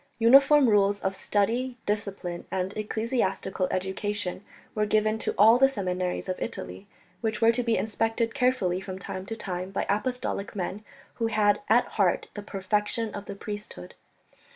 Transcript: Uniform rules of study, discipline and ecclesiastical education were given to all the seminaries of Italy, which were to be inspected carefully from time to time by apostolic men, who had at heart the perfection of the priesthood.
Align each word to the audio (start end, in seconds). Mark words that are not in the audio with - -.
Uniform 0.17 0.67
rules 0.67 0.99
of 1.01 1.15
study, 1.15 1.77
discipline 1.85 2.47
and 2.49 2.75
ecclesiastical 2.75 3.67
education 3.69 4.43
were 4.73 4.87
given 4.87 5.19
to 5.19 5.35
all 5.37 5.59
the 5.59 5.69
seminaries 5.69 6.27
of 6.27 6.41
Italy, 6.41 6.87
which 7.21 7.39
were 7.39 7.51
to 7.51 7.61
be 7.61 7.77
inspected 7.77 8.33
carefully 8.33 8.81
from 8.81 8.97
time 8.97 9.27
to 9.27 9.35
time 9.35 9.69
by 9.69 9.85
apostolic 9.89 10.55
men, 10.55 10.83
who 11.17 11.27
had 11.27 11.61
at 11.69 11.85
heart 11.85 12.29
the 12.33 12.41
perfection 12.41 13.13
of 13.13 13.25
the 13.25 13.35
priesthood. 13.35 13.93